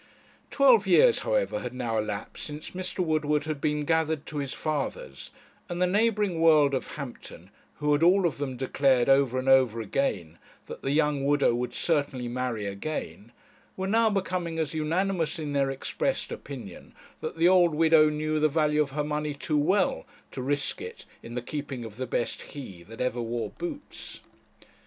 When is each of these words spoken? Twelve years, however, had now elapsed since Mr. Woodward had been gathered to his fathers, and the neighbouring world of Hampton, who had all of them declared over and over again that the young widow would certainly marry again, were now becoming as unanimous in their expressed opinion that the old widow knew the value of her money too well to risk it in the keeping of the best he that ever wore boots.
Twelve 0.49 0.87
years, 0.87 1.19
however, 1.19 1.59
had 1.59 1.75
now 1.75 1.95
elapsed 1.99 2.45
since 2.47 2.71
Mr. 2.71 3.05
Woodward 3.05 3.43
had 3.45 3.61
been 3.61 3.85
gathered 3.85 4.25
to 4.25 4.39
his 4.39 4.51
fathers, 4.51 5.29
and 5.69 5.79
the 5.79 5.85
neighbouring 5.85 6.39
world 6.41 6.73
of 6.73 6.95
Hampton, 6.95 7.51
who 7.75 7.91
had 7.93 8.01
all 8.01 8.25
of 8.25 8.39
them 8.39 8.57
declared 8.57 9.09
over 9.09 9.37
and 9.37 9.47
over 9.47 9.79
again 9.79 10.39
that 10.65 10.81
the 10.81 10.89
young 10.89 11.23
widow 11.23 11.53
would 11.53 11.75
certainly 11.75 12.27
marry 12.27 12.65
again, 12.65 13.31
were 13.77 13.85
now 13.85 14.09
becoming 14.09 14.57
as 14.57 14.73
unanimous 14.73 15.37
in 15.37 15.53
their 15.53 15.69
expressed 15.69 16.31
opinion 16.31 16.95
that 17.19 17.37
the 17.37 17.47
old 17.47 17.75
widow 17.75 18.09
knew 18.09 18.39
the 18.39 18.49
value 18.49 18.81
of 18.81 18.89
her 18.93 19.03
money 19.03 19.35
too 19.35 19.55
well 19.59 20.07
to 20.31 20.41
risk 20.41 20.81
it 20.81 21.05
in 21.21 21.35
the 21.35 21.43
keeping 21.43 21.85
of 21.85 21.97
the 21.97 22.07
best 22.07 22.41
he 22.41 22.81
that 22.81 23.01
ever 23.01 23.21
wore 23.21 23.51
boots. 23.59 24.19